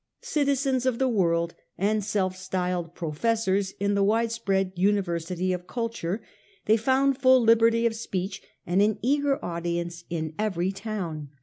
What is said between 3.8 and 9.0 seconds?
the widespread university of culture, they found full liberty of speech and an